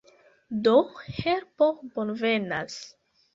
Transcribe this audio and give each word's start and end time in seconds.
Do, 0.67 0.71
helpo 1.17 1.67
bonvenas. 1.99 2.81